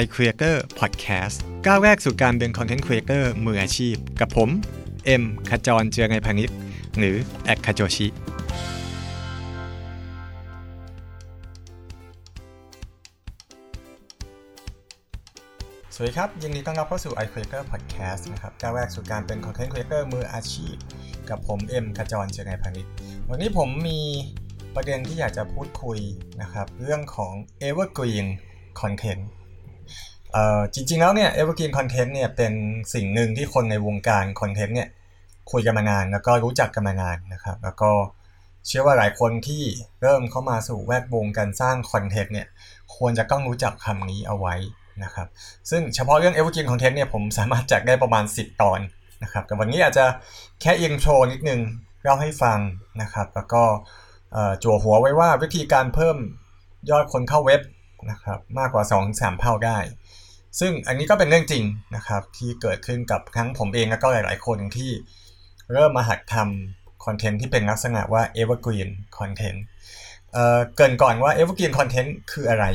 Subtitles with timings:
[0.00, 4.48] iCreator Podcast ก้าวแรกสู่การเป็น Content Creator มืออาชีพ กับผม
[5.06, 6.50] เอ็มขจรเจียไพพานิช
[6.98, 8.06] หรือแอดคาโจชิ
[15.94, 20.74] สวัสดีครับ ยินดีต้อนรับเข้าสู่ iCreator Podcast นะครับก้าวแรกสู่การเป็น Content Creator มืออาชีพ
[21.30, 22.86] กับผม เอ็มขจรเจียไพพานิช
[23.30, 24.00] วันนี้ผมมี
[24.74, 25.98] ประเด็นที่อยากจะพูดคุย
[26.42, 27.32] นะครับ เรื่องของ
[27.66, 28.26] Evergreen
[28.80, 29.41] Content เอ่อ
[30.74, 32.52] จริงๆแล้วเนี่ย Evergreen Content เนี่ยเป็น
[32.94, 34.88] สิ่งหนึ่งที่คนในวงการ content เนี่ย
[35.52, 37.90] คุยกันมานาน แล้วก็รู้จักกันมานานนะครับ แล้วก็
[38.66, 39.62] เชื่อว่าหลายคนที่
[40.02, 42.48] เริ่มเข้ามาสู่แวดวงการสร้าง content เนี่ย
[42.96, 44.54] ควรจะต้องรู้จักคำนี้เอาไว้
[45.04, 45.28] นะครับ
[45.70, 48.80] ซึ่งเฉพาะเรื่อง Evergreen Content เนี่ยผมสามารถจัดได้ประมาณ 10 ตอน
[49.22, 50.04] นะครับแต่วันนี้อาจจะ
[50.60, 51.60] แค่ intro นิดนึง
[52.02, 52.58] เล่าให้ฟัง
[53.02, 53.62] นะครับ แล้วก็
[54.62, 56.16] จั่วหัวไว้ว่าวิธีการเพิ่ม
[56.90, 57.60] ยอดคนเข้าเว็บ
[58.10, 59.78] นะครับมากกว่า 2-3 เท่าได้
[60.60, 61.64] ซึ่งอันนี้ก็เป็นเรื่องจริง
[61.96, 64.90] นะครับที่เกิดขึ้นกับทั้งผมเองแล้วก็หลาย ๆ คนที่
[65.72, 69.58] เริ่มมาหัดทำคอนเทนต์ที่เป็นลักษณะว่า evergreen content
[70.32, 72.66] เอ่อเกินก่อนว่า evergreen content คืออะไร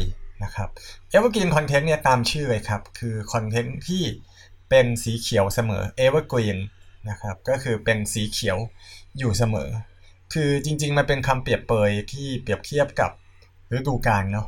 [0.44, 0.70] นะครับ
[1.14, 4.04] evergreen content เนี่ยตามชื่อเลยครับ คือคอนเทนต์ที่
[4.70, 6.58] เป็นสีเขียวเสมอ evergreen
[7.10, 8.58] นะครับก็คือเป็นสีเขียว
[9.18, 9.70] อยู่เสมอ
[10.34, 13.12] คือจริง ๆ มันเป็นคำเปรียบเปยที่เปรียบเทียบกับ
[13.78, 14.48] ฤดูกาลเนาะ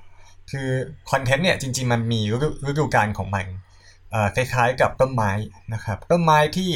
[0.52, 0.70] คือ
[1.12, 2.22] คอนเทนต์เนี่ยจริง ๆ มันมี
[2.68, 3.46] ฤดูกาลของมัน
[4.36, 5.32] คล้ายๆกับต้นไม้
[5.74, 6.72] นะครับต้นไม้ที่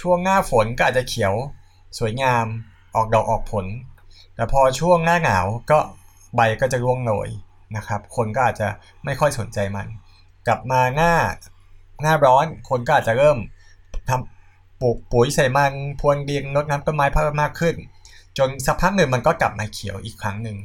[0.00, 1.34] ช่วงหน้าฝนก็อาจจะเขียว
[1.98, 2.46] สวยงาม
[2.96, 3.66] ออกดอกออกผล
[4.34, 5.78] แต่พอช่วงหน้าหนาวก็
[6.36, 7.28] ใบก็จะร่วงโรย
[7.76, 8.68] นะครับ คนก็อาจจะ
[9.04, 9.86] ไม่ค่อยสนใจมัน
[10.46, 11.12] กลับมาหน้า
[12.02, 13.38] หน้าร้อนคนก็อาจจะเริ่ม
[14.08, 17.74] ทำปลูกปุ๋ยใส่มันพรวนดินรดน้ำต้นไม้เพิ่มมากขึ้น
[18.38, 20.56] จนสักพักหนึ่งมันก็กลับมาเขียวอีกครั้งหนึ่ง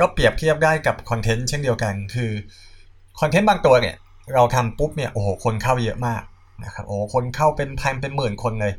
[0.00, 2.30] ก็เปรียบเทียบได้กับคอนเทนต์เช่นเดียวกัน คือ
[3.20, 3.96] คอนเทนต์บางตัวเนี่ย
[4.34, 6.22] เราทำปุ๊บเนี่ยโอ้โหคนเข้าเยอะมาก
[6.64, 8.74] นะครับโอ้คนเข้าเป็นพันเป็นหมื่นคนเลย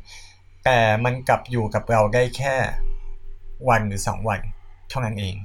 [0.66, 2.56] แต่มันกลับอยู่กับเราได้แค่
[3.70, 4.40] วันหรือ 2 วัน
[4.90, 5.36] เท่านั้นเอง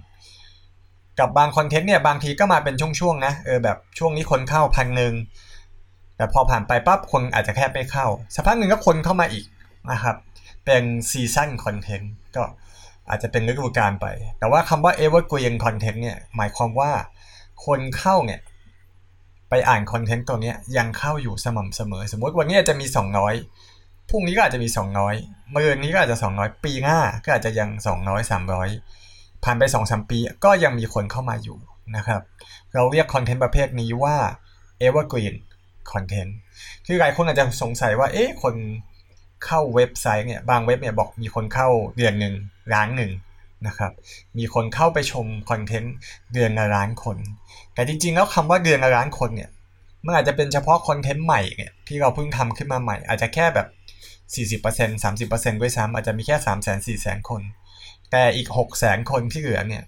[1.18, 5.14] กับบาง content เนี่ยบางทีก็มาเป็นช่วงๆนะเออแบบช่วงนี้คนเข้าพันหนึ่ง
[6.16, 9.44] แต่พอผ่านไปปั๊บคนอาจจะแค่ไม่เข้าสักพักหนึ่งก็คนเข้ามาอีก
[9.90, 10.16] นะครับ
[10.66, 12.42] เป็น season content ก็
[13.08, 14.06] อาจจะเป็นฤดูกาลไป
[14.38, 16.90] แต่ว่าคำว่า evergreen content เนี่ยหมายความว่า
[17.66, 18.40] คนเข้าเนี่ย
[19.50, 22.86] ไปอ่าน content ตัวนี้ยังเข้าอยู่สม่ำเสมอ สมมติวันนี้จะมี
[23.48, 24.68] 200พรุ่งนี้ก็อาจจะมี
[25.10, 27.70] 200มื่อนี้ก็อาจจะ 200 ปีหน้าก็อาจจะยัง
[28.02, 31.58] 200 300 ผ่านไป 2-3 ปีก็ยังมีคนเข้ามาอยู่
[31.96, 32.20] นะครับ
[32.74, 34.16] เราเรียกคอนเทนต์ประเภทนี้ว่า
[34.86, 35.34] evergreen
[35.90, 36.32] content
[36.86, 38.54] คือหลายคนอาจจะสงสัยว่าเอ๊ะคน
[39.46, 42.34] เข้าเว็บไซต์เนี่ยบางเว็บเนี่ยบอกมีคนเข้าเดือนหนึ่ง
[42.74, 43.12] ล้านหนึ่ง
[43.66, 43.92] นะครับ
[44.38, 45.94] มีคนเข้าไปชมคอนเทนต์
[46.32, 47.16] เดือนละล้านคน
[47.74, 49.50] แต่จริงๆแล้วคำว่าเดือนละล้านคนเนี่ย
[50.04, 53.68] มันอาจจะเป็นเฉพาะคอนเทนต์ใหม่เนี่ยที่เราเพิ่งทำขึ้นมาใหม่ อาจจะแค่แบบ
[54.34, 57.42] 40% 30%ด้วยซ้ำอาจจะมีแค่ 3 0 0 0 0 4 0 0 0 คน
[58.10, 59.82] แต่อีก 6 0 0 0 0 คนที่เหลือเนี่ย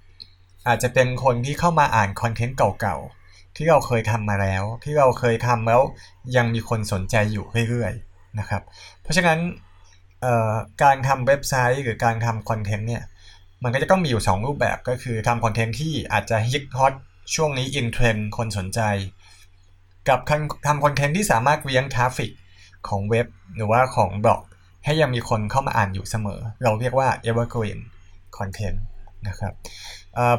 [0.68, 5.82] อาจจะเป็นคนที่เข้ามาอ่านคอนเทนต์เก่าๆ ที่เราเคยทำมาแล้ว ที่เราเคยทำแล้ว
[6.36, 8.62] ยังมีคนสนใจอยู่เรื่อยๆ นะครับ
[9.02, 9.38] เพราะฉะนั้น
[10.82, 13.02] การทำเว็บไซต์หรือการทำคอนเทนต์เนี่ย
[13.62, 16.94] มันก็จะต้องมีอยู่ 2 รูปแบบก็คือทำคอนเทนต์ที่อาจจะฮิตฮอต
[17.34, 18.80] ช่วงนี้อินเทรนคนสนใจ
[20.08, 20.18] กับ
[20.66, 22.30] ทำ content ที่สามารถเลี้ยง traffic
[22.88, 24.42] ของเว็บ หรือว่าของบล็อก
[24.84, 27.78] ให้ยังมีคนเข้ามาอ่านอยู่เสมอ เราเรียกว่า evergreen
[28.36, 28.78] content
[29.28, 29.52] นะครับ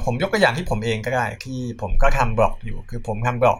[0.04, 3.60] ผมยกตัวอย่างที่ผมเองก็ได้ที่ผมก็ทำบล็อกอยู่คือผมทำบล็อก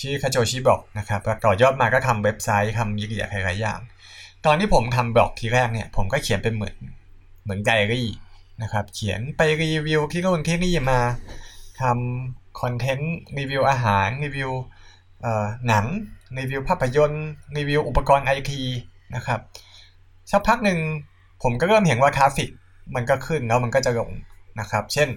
[0.00, 3.80] ชื่อคาโจชิบล็อกนะครับต่อยอดมาก็ทำเว็บไซต์ทำเยอะหลายอย่าง
[4.46, 6.76] ตอนที่ผมทำบล็อกทีแรกเนี่ยผมก็เขียนเป็นเหมือน
[7.42, 8.08] เหมือนไดอารี่
[8.62, 11.00] นะครับเขียนไปรีวิวที่นู่นที่นี่มา
[11.80, 14.50] ทำ content รีวิวอาหารรีวิว
[15.68, 15.86] หนัง
[16.38, 17.26] รีวิวภาพยนตร์
[17.56, 18.62] รีวิวอุปกรณ์ไอที
[19.14, 19.40] นะครับ
[20.30, 20.78] สักพักหนึ่ง
[21.42, 22.50] ผมก็เริ่มเห็นว่า traffic
[22.94, 24.10] มันก็ขึ้นแล้วมันก็จะลง
[24.60, 25.08] นะครับ เช่น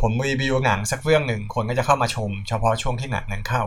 [0.00, 3.64] ผมรีวิวหนังสักเรื่องหนึ่งคนก็จะเข้ามาชม เฉพาะช่วงที่หนังนั้นเข้า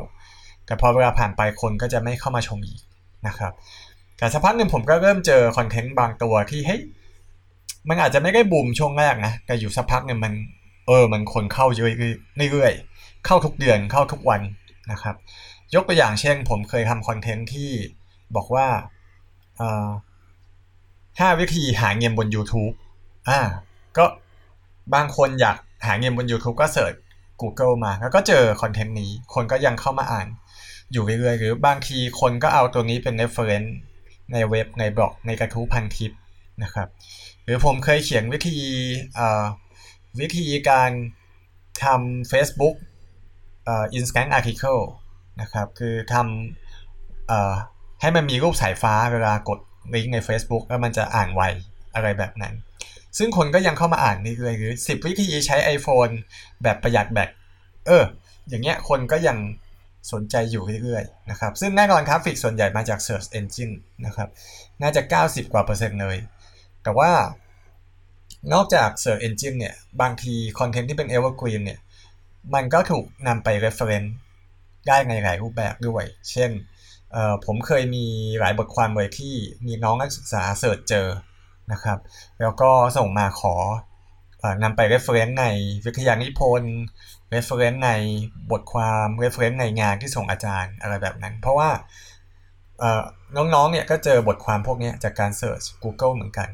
[0.65, 2.80] แต่พอเวลาผ่านไปคนก็จะไม่เข้ามาชมอีก
[3.27, 3.54] นะครับ
[4.18, 6.81] แต่สักพักหนึ่งผมก็เริ่มเจอ content บางตัวที่เฮ้ย
[7.89, 10.33] มันอาจจะไม่ได้บูมช่วงแรกนะแต่อยู่สักพักหนึ่งมัน
[10.88, 11.89] เออมันคนเข้าเยอะ
[12.51, 14.42] เรื่อยๆเข้าทุกเดือนเข้าทุกวัน
[14.92, 15.15] นะครับ
[15.75, 17.71] ยกตัวอย่างเช่น ผมเคยทำคอนเทนต์ที่
[18.36, 18.68] บอกว่า
[21.19, 22.74] ห้าวิธีหาเงินบน YouTube
[23.30, 23.39] อ่า
[23.98, 24.06] ก็
[24.94, 26.94] บางคนอยากหาเงินบน YouTube ก็เสิร์ช
[27.42, 30.27] Google มา แล้วก็เจอคอนเทนต์นี้ คนก็ยังเข้ามาอ่าน
[30.91, 33.71] อยู่เรื่อยๆ หรือบางทีคนก็เอาตัวนี้เป็น reference
[34.33, 36.12] ในเว็บในบล็อกในกระทู้พันทิป
[36.63, 36.88] นะครับ
[37.44, 38.57] หรือผมเคยเขียนวิธี
[40.21, 40.91] วิธีการ
[41.83, 42.75] ทำ Facebook
[43.68, 44.81] อ่อ instant article
[45.41, 47.33] นะครับ คือทำอ
[48.01, 49.59] ให้มันมีรูปสายฟ้าเวลากด
[49.94, 51.41] ลิงก์ใน Facebook แล้วมันจะอ่านไว
[51.95, 52.53] อะไรแบบนั้น
[53.18, 56.13] ซึ่งคนก็ยังเข้ามาอ่านนี่เลยหรือ 10 วิธีใช้ iPhone
[56.63, 57.30] แบบประหยัดแบต
[57.88, 58.03] เออ
[58.50, 59.38] อย่างเงี้ยคนก็ยัง
[60.12, 63.74] สนใจอยู่เรื่อยๆนะครับซึ่งแน่นอนครับ traffic ส่วนใหญ่มาจาก Search Engine
[64.06, 64.30] นะครับ
[64.82, 66.18] น่าจะ 90 กว่าเปอร์เซ็นต์เลย
[66.84, 67.12] แต่ว่า
[68.54, 71.80] นอกจาก Search Engine เนี่ยบางที content ที่เป็น Evergreen เนี่ย
[72.54, 74.10] มันก็ถูกนำไป reference
[74.88, 76.52] ได้ในหลายรูปแบบด้วย เช่น
[77.46, 78.06] ผมเคยมี
[78.40, 79.34] หลายบทความเลยที่
[79.66, 81.08] มีน้องนักศึกษาเสิร์ชเจอ
[81.72, 82.00] นะครับ
[82.42, 83.56] แล้วก็ส่งมาขอ
[84.63, 85.45] นำไป reference ใน
[85.86, 86.75] วิทยานิพนธ์
[87.34, 87.92] reference ใน
[88.51, 91.69] บทความ reference ในงานที่ส่งอาจารย์อะไรแบบนั้น เพราะว่า
[93.36, 96.50] น้องๆเนี่ยก็เจอบทความพวกนี้จากการเสิร์ช Google เหมือนกัน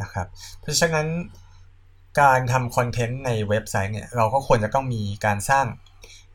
[0.00, 0.26] นะครับ
[0.60, 1.06] เพราะฉะนั้น
[2.20, 5.66] การทำคอนเทนต์ในเว็บไซต์เนี่ยเราก็ควรจะต้องมีการสร้าง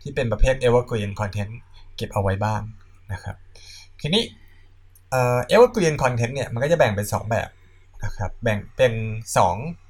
[0.01, 1.53] ที่เป็นประเภท evergreen content
[1.95, 2.61] เก็บเอาไว้บ้าง
[3.11, 3.35] นะครับ
[4.01, 4.23] ทีนี้
[5.11, 7.49] เอ่อ evergreen content เนี่ยมันก็จะแบ่งเป็น 2 แบบ
[8.03, 8.93] นะครับ แบ่งเป็น
[9.41, 9.86] 2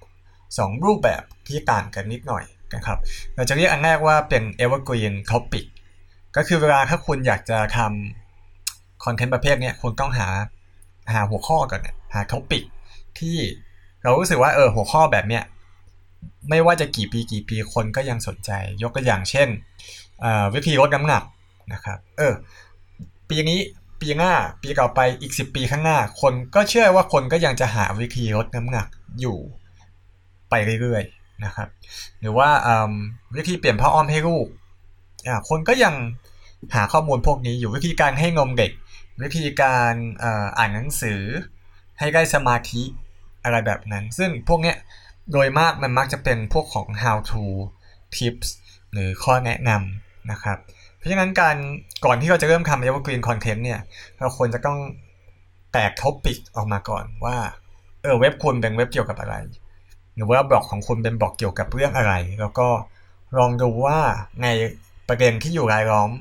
[0.56, 2.46] 2 รูปแบบที่ต่างกันนิดหน่อย
[2.76, 2.98] นะครับ
[3.36, 5.66] เราจะเรียกอันแรกว่าเป็น evergreen topic
[6.36, 10.28] ก็คือเวลาถ้าคุณอยากจะทำคอนเทนต์ประเภทนี้คุณต้องหา
[11.14, 11.82] หาหัวข้อก่อน
[12.14, 12.64] หาท็อปิก
[13.20, 13.38] ที่
[14.04, 15.44] เรารู้สึกว่าเออหัวข้อแบบเนี้ย
[16.50, 18.52] ไม่ว่าจะกี่ปีกี่ปีคนก็ยังสนใจ
[18.84, 19.48] ยกตัวอย่างเช่น
[20.54, 21.24] วิธีลดน้ำหนัก
[21.74, 22.34] นะครับเออ
[23.30, 23.60] ปีนี้
[24.02, 28.88] ปีหน้าปีต่อไปอีก 10 ปีข้างหน้า คนก็เชื่อว่าคนก็ยังจะหาวิธีลดน้ำหนัก
[29.22, 29.38] อยู่
[30.50, 31.68] ไปเรื่อยๆนะครับ
[32.22, 32.50] หรือว่า
[33.36, 34.48] วิธีเปลี่ยนผ้าอ้อมให้ลูก
[35.50, 35.94] คนก็ยัง
[36.76, 38.72] หาข้อมูลพวกนี้อยู่วิธีการให้นมเด็ก
[39.24, 39.94] วิธีการ
[40.58, 41.22] อ่านหนังสือ
[42.00, 42.84] ให้ได้สมาธิ
[43.44, 44.78] อะไรแบบนั้น ซึ่งพวกเนี้ย
[45.32, 47.44] โดยมากมันมักจะเป็นพวกของ how to
[48.16, 48.50] tips
[48.94, 50.58] หรือข้อแนะนำนะครับ
[50.98, 51.56] เพราะฉะนั้นการ
[52.06, 53.80] ก่อนที่เราจะเริ่มทำ evergreen content เนี่ย
[54.20, 54.80] เราควรจะต้อง
[55.74, 57.38] แตกท็อปิกออกมาก่อนว่า
[58.02, 59.36] เออเว็บคุณเป็นเว็บเกี่ยวกับอะไร
[60.18, 62.68] หรือว่าบล็อกของคุณเป็นบล็อกเกี่ยวกับเรื่องอะไร แล้วก็
[63.38, 64.00] ลองดูว่า
[64.44, 64.48] ใน
[65.08, 66.12] ประเด็นที่อยู่รายล้อม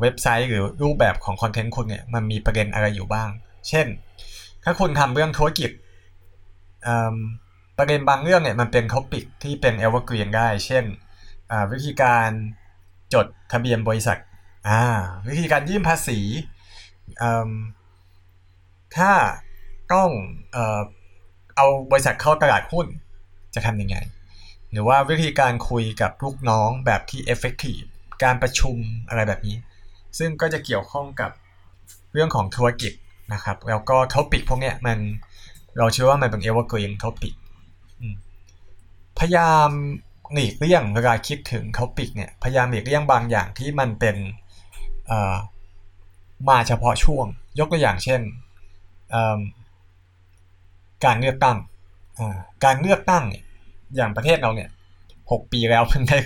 [0.00, 3.28] เว็บไซต์หรือรูปแบบของคอนเทนต์คุณเนี่ยมันมีประเด็นอะไรอยู่บ้าง
[3.68, 3.86] เช่น
[4.64, 5.70] ถ้าคุณทำเรื่องธุรกิจ
[7.78, 10.84] ประเด็นบางเรื่องเนี่ยมันเป็น topic ที่เป็น evergreen ได้ เช่น
[11.72, 12.28] วิธีการ
[13.14, 14.18] จดทะเบียนบริษัท
[15.28, 16.20] วิธีการยื่นภาษี
[18.96, 19.12] ถ้า
[19.92, 20.10] ต้อง
[21.56, 22.86] เอาบริษัทเข้าตลาดหุ้น
[23.54, 23.96] จะทำยังไง
[24.72, 27.86] หรือว่าวิธีการคุยกับลูกน้องแบบที่ effective
[28.22, 28.76] การประชุม
[29.08, 29.56] อะไรแบบนี้
[30.18, 31.30] ซึ่งก็จะเกี่ยวข้องกับ
[32.12, 32.92] เรื่องของธุรกิจ
[33.32, 34.98] นะครับ แล้วก็ topic พวกนี้มัน
[35.78, 37.34] เราเชื่อว่ามันเป็น evergreen topic
[39.18, 39.70] พยายาม
[40.32, 44.16] หลีกเลี่ยงเวลาคิดถึง topic เนี่ยพยายามหลีกเลี่ยงบางอย่างที่มันเป็น
[46.48, 47.26] มาเฉพาะช่วง
[47.58, 48.20] ยกตัวอย่างเช่น
[51.04, 51.56] การเลือกตั้ง
[52.64, 53.24] การเลือกตั้ง
[53.96, 54.68] อย่างประเทศเราเนี่ย
[55.30, 56.18] หกปีแล้วเพิ่งได้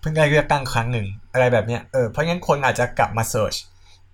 [0.00, 3.54] เพิ่งได้เลือกตั้งครั้งหนึ่งอะไรแบบเนี้ยเออเพราะงั้นคนอาจจะกลับมา search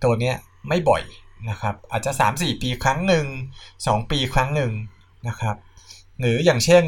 [0.03, 0.35] ตัวเนี้ย
[0.69, 1.03] ไม่บ่อย
[1.51, 3.27] นะครับ อาจจะ 3-4 ปีครั้งหนึ่ง
[3.69, 4.73] 2 ปีครั้งหนึ่ง
[5.29, 5.57] นะครับ
[6.21, 6.83] หรืออย่างเช่น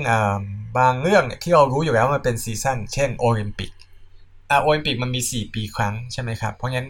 [0.79, 3.71] บางเรื่องที่เรารู้อยู่แล้วมันเป็น season เช่นโอลิมปิก
[4.51, 6.87] อ่าโอลิมปิกมันมี 4 ปีครั้งใช่ไหมครับ เพราะงั้น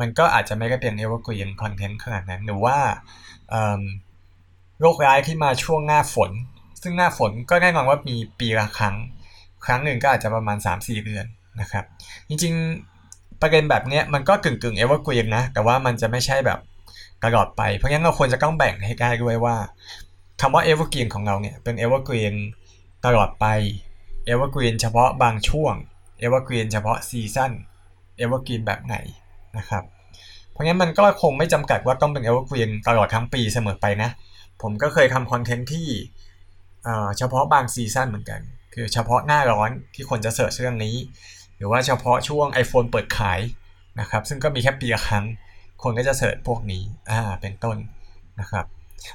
[0.00, 2.78] มันก็อาจจะไม่ได้เป็น evergreen content ขนาดนั้นหรือว่า
[4.82, 6.30] โรคร้ายที่มาช่วงหน้าฝน
[6.82, 8.96] ซึ่งหน้าฝนก็แน่นอนว่ามีปีละครั้ง
[9.64, 11.26] ครั้งหนึ่งก็อาจจะประมาณ 3-4 เดือน
[11.60, 11.84] นะครับ
[12.28, 16.58] จริงๆประเด็นแบบนี้มันก็กึ่งกึ่ง evergreen นะ แต่ว่ามันจะไม่ใช่แบบ
[17.24, 19.56] ตลอดไป เพราะงั้นเราควรจะต้องแบ่งให้ได้ด้วยว่า
[20.40, 22.34] คำว่า evergreen ของเราเนี่ยเป็น evergreen
[23.06, 23.46] ตลอดไป
[24.28, 25.74] evergreen เฉพาะบางช่วง
[26.22, 27.52] evergreen เฉพาะ season
[28.20, 28.96] evergreen แบบไหน
[29.56, 29.84] นะครับ
[30.52, 34.10] เพราะงั้นมันก็คงไม่จำกัดว่าต้องเป็น evergreen ตลอดทั้งปีเสมอไปนะ
[34.62, 35.88] ผมก็เคยทำ content ที่
[37.18, 38.40] เฉพาะบาง season เหมือนกัน
[38.74, 40.96] คือเฉพาะหน้าร้อนที่คนจะ search เรื่องนี้
[41.56, 43.40] หรือว่าเฉพาะช่วง iPhone เปิดขาย
[44.00, 45.24] นะครับซึ่งก็มีแค่ปีละครั้ง
[45.82, 47.76] คนก็จะ search พวกนี้อ่าเป็นต้น
[48.40, 48.64] นะครับ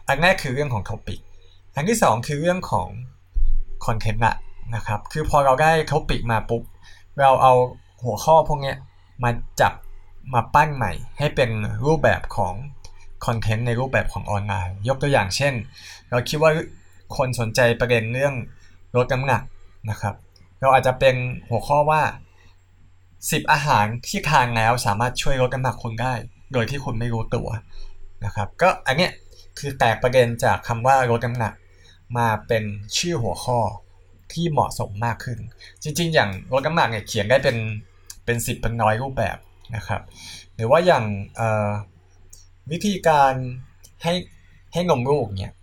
[0.08, 1.20] อันแรกคือเรื่องของ topic
[1.76, 2.90] อันที่ 2 คือเรื่องของ
[3.86, 4.36] content ละ
[4.76, 6.64] นะครับคือพอเราได้ topic มาปุ๊บ
[7.20, 7.54] เราเอา
[8.04, 8.74] หัวข้อพวกนี้
[9.24, 9.30] มา
[9.62, 9.74] จับ
[10.34, 11.50] มาปั้นใหม่ ให้เป็น
[11.86, 12.54] รูปแบบของ
[13.26, 15.54] คอนเทนต์ในรูปแบบของออนไลน์ ยกตัวอย่างเช่น
[16.10, 16.52] เราคิดว่า
[17.18, 18.34] คนสนใจประเด็นเรื่อง
[18.98, 19.42] ลดน้ำหนัก
[19.90, 20.16] นะครับ
[20.60, 21.16] เราอาจจะเป็น
[21.50, 22.02] หัวข้อว่า
[22.78, 26.14] 10 อาหารที่ทานแล้วสามารถช่วยลดน้ำหนักคุณได้
[26.54, 27.48] โดยที่คุณไม่รู้ตัว
[28.26, 29.12] นะครับ ก็อันเนี้ย
[29.60, 31.54] คือแตกประเด็นจากคำว่าลดน้ำหนัก
[32.18, 32.64] มาเป็น
[32.98, 33.60] ชื่อหัวข้อ
[34.34, 35.40] ที่เหมาะสมมากขึ้น
[35.84, 37.58] จริง ๆ อย่างลดน้ำหนักเนี่ยเขียนได้เป็น
[38.26, 39.38] เป็นสิบเป็นน้อยรูปแบบ
[39.76, 40.02] นะครับ
[40.56, 41.04] หรือว่าอย่าง
[42.72, 43.34] วิธีการ
[44.04, 44.14] ให้
[44.74, 45.54] ให้นมลูกเนี่ย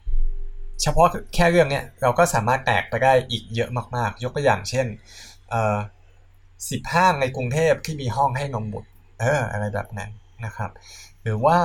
[0.82, 4.86] เฉพาะแค่เรื่องเนี้ยเราก็สามารถแตกไปได้อีกเยอะมากๆ ยกตัวอย่างเช่น
[6.70, 10.10] สิบห้างในกรุงเทพที่มีห้องให้นมบุตรเอออะไรแบบนั้น
[10.44, 10.70] นะครับ
[11.22, 11.58] หรือว่า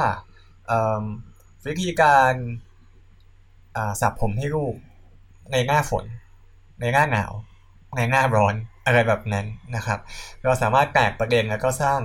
[1.67, 2.33] วิธีการ
[4.01, 4.75] สระผมให้ลูก
[5.51, 6.05] ในหน้าฝน
[6.81, 7.31] ในหน้าหนาว
[7.97, 8.55] ในหน้าร้อน
[8.85, 9.99] อะไรแบบนั้นนะครับ
[10.43, 12.01] เราสามารถแตกประเด็นแล้วก็สร้าง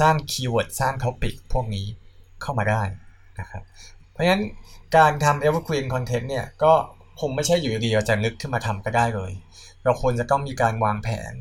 [0.00, 1.86] สร้างคีย์เวิร์ดสร้างท็อปิกพวกนี้
[2.44, 2.82] เข้ามาได้
[3.40, 3.62] นะครับ
[4.12, 4.44] เพราะฉะนั้น
[4.96, 6.72] การทำ evergreen content เนี่ยก็
[7.20, 9.32] คงไม่ใช่อยู่ดีเราจะนึกขึ้นมาทำก็ได้เลย
[9.84, 11.32] เราควรจะต้องมีการวางแผน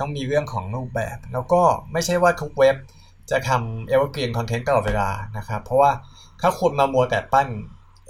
[0.00, 1.62] ต้องมีเรื่องของรูปแบบ แล้วก็
[1.92, 2.76] ไม่ใช่ว่าทุกเว็บ
[3.30, 5.90] จะทำ evergreen content ตลอดเวลานะครับ เพราะว่า
[6.40, 7.48] ถ้าคุณมามัวแต่ปั้น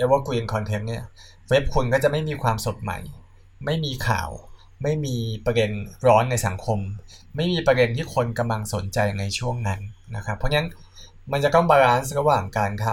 [0.01, 1.05] evergreen content เนี่ย
[1.49, 2.99] เว็บคุณก็จะไม่มีความสดใหม่
[3.65, 4.31] ไม่มีข่าว
[4.83, 5.71] ไม่มีประเด็น
[6.07, 6.79] ร้อนในสังคม
[7.37, 9.81] ไม่มีประเด็นที่คนกำลังสนใจในช่วงนั้น
[10.17, 10.69] นะครับ เพราะฉะนั้น
[11.33, 12.87] มันจะต้องบาลานซ์ระหว่างการท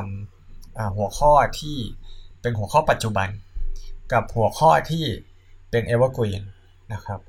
[0.44, 1.78] ำหัวข้อที่
[2.42, 3.30] เป็นหัวข้อปัจจุบัน
[4.14, 5.04] กับหัวข้อที่
[5.72, 6.44] เป็น evergreen น
[6.94, 7.20] นะครับ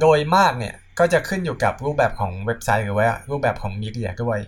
[0.00, 4.38] โดยมากเนี่ยก็จะขึ้นอยู่กับรูปแบบของเว็บไซต์หรือว่ารูปแบบของมีเดียด้วย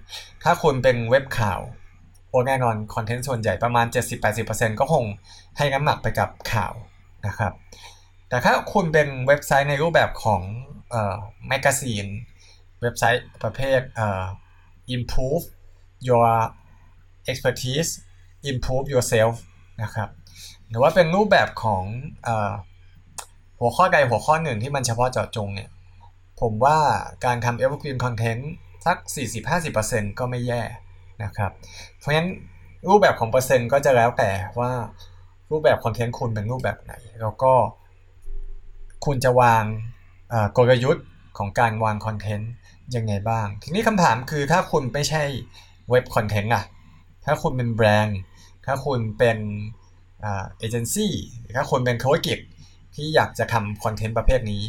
[0.42, 1.60] ถ้าคุณเป็นเว็บข่าว
[2.28, 3.86] โอ้แน่นอนคอนเทนต์ส่วนใหญ่ประมาณ
[4.32, 5.04] 70-80%ก็คง
[5.56, 6.72] ให้น้ำหนักไปกับข่าว
[7.26, 7.52] นะครับ
[8.28, 10.42] แต่ถ้าคุณเป็นเว็บไซต์ในรูปแบบของ
[10.90, 11.16] เอ่อ
[11.48, 12.06] แมกกาซีน
[12.82, 14.24] เว็บไซต์ประเภทเอ่อ
[14.96, 15.44] improve
[16.06, 16.28] your
[17.30, 17.90] expertise
[18.50, 19.34] improve yourself
[19.82, 20.08] นะครับ
[20.68, 21.82] หรือว่าเป็นรูปแบบของ
[22.26, 22.28] อ
[23.60, 25.70] หัวข้อใดหัวข้อหนึ่งที่มันเฉพาะเจาะจงเนี่ย
[26.40, 26.78] ผมว่า
[27.24, 28.42] การทำ evergreen content
[28.86, 28.96] สัก
[29.56, 30.62] 40-50%ก็ไม่แย่
[31.24, 31.52] นะครับ
[31.98, 32.30] เพราะฉะนั้น
[32.88, 34.72] รูปแบบของเปอร์เซ็นต์ก็จะแล้วแต่ว่า
[35.50, 37.52] รูปแบบคอนเทนต์คุณเป็นรูปแบบไหน แล้วก็
[39.04, 39.64] คุณจะวาง
[40.56, 41.06] กลยุทธ์
[41.38, 42.52] ของการวางคอนเทนต์
[42.96, 45.22] ยังไงบ้าง ทีนี้คำถามคือถ้าคุณไม่ใช่
[45.90, 46.64] เว็บคอนเทนต์อะ
[47.24, 48.18] ถ้าคุณเป็นแบรนด์
[48.66, 49.38] ถ้าคุณเป็น
[50.22, 51.12] เอเจนซี่
[51.56, 52.38] ถ้าคุณเป็นธุรกิจ
[52.94, 54.62] ที่อยากจะทำคอนเทนต์ประเภทนี้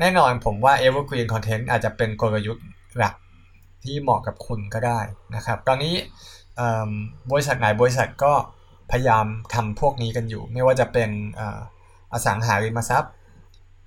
[0.00, 3.14] แน่นอนผมว่า Evergreen Content อาจจะเป็นกลยุทธ์หลัก
[3.84, 5.00] ที่เหมาะกับคุณก็ได้
[5.34, 5.94] นะครับ ตอนนี้
[7.30, 8.32] บริษัทไหนบริษัทก็
[8.90, 11.10] พยายามทำพวกนี้กันอยู่ ไม่ว่าจะเป็น
[12.12, 13.12] อสังหาริมทรัพย์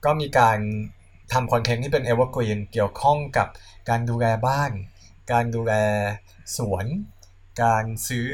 [0.05, 0.57] ก็มีการ
[1.33, 3.47] ทำคอนเทนต์ที่เป็น evergreen เกี่ยวข้องกับ
[3.89, 4.71] การดูแลบ้าน
[5.31, 5.73] การดูแล
[6.57, 6.85] สวน
[7.63, 8.27] การซื้อ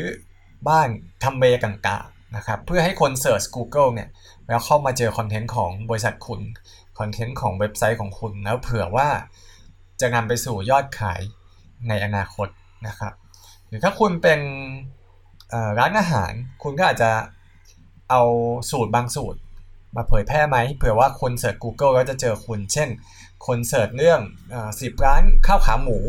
[0.67, 0.89] บ้าน
[1.23, 4.09] ทำเลต่างๆนะครับเพื่อให้คนเสิร์ช Google เนี่ย
[4.47, 6.41] แล้วเข้ามาเจอ content ของบริษัทคุณ
[6.99, 9.09] content ของเว็บไซต์ของคุณแล้วเผื่อว่า
[10.01, 11.21] จะนำไปสู่ยอดขาย
[11.89, 12.47] ในอนาคต
[12.87, 13.13] นะครับ
[13.67, 14.39] หรือถ้าคุณเป็น
[15.79, 16.31] ร้านอาหาร
[16.63, 17.11] คุณก็อาจจะ
[18.09, 18.21] เอา
[18.71, 19.39] สูตรบางสูตร
[19.95, 22.89] มาเผยแพร่ไหมเผื่อว่าคนเสิร์ช Google ก็จะเจอคุณ เช่น
[23.47, 24.21] คน search เรื่อง
[24.81, 25.99] สิบร้านข้าวขาหมู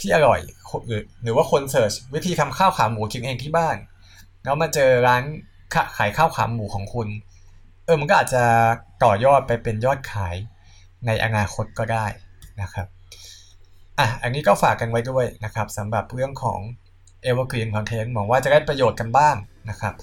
[0.00, 0.40] ที่อร่อย
[0.86, 3.76] หรือหรือว่าคน search วิธีทำข้าวขาหมูกินเองที่บ้าน
[4.44, 5.22] แล้วมาเจอร้าน
[5.96, 7.08] ขายข้าวขาหมูของคุณ
[7.84, 8.44] เออมันก็อาจจะ
[9.04, 10.36] ต่อยอดไปเป็นยอดขาย
[11.06, 12.06] ในอนาคตก็ได้
[12.62, 12.86] นะครับ
[13.98, 16.60] อะอันนี้ก็ฝากกันไว้ด้วยนะครับสำหรับเรื่องของ
[17.26, 19.36] Evergreen Content หวังว่าจะได้ประโยชน์กันบ้าง
[19.70, 19.94] นะครับ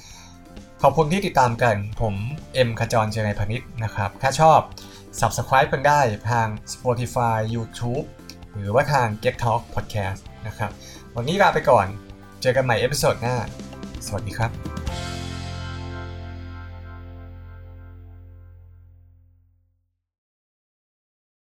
[0.81, 2.13] ขอบคุณที่ติดตามกัน ผม
[2.53, 4.59] เอ็มขจรเจริญพนิชนะครับ ถ้าชอบ
[5.19, 8.05] Subscribe กันได้ทาง Spotify YouTube
[8.55, 10.71] หรือว่าทาง Get Talk Podcast นะครับ
[11.15, 11.87] วันนี้ลาไปก่อน
[12.41, 13.35] เจอกันใหม่เอพิโซดหน้า
[14.05, 15.14] สวัสดีครับ